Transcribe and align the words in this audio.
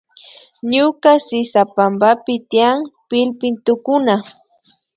Ñuka 0.73 1.11
sisapampapi 1.25 2.33
tiyan 2.49 2.77
pillpintukuna 3.09 4.15